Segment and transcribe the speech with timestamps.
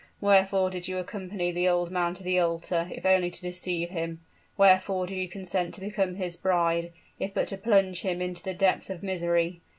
[0.19, 4.19] wherefore did you accompany the old man to the altar, if only to deceive him?
[4.57, 8.55] Wherefore did you consent to become his bride, if but to plunge him into the
[8.55, 9.61] depth of misery?